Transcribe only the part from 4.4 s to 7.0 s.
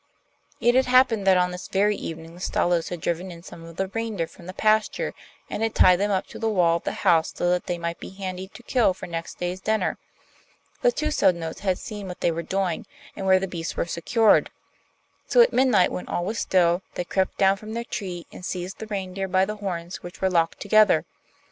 the pasture, and had tied them up to the wall of the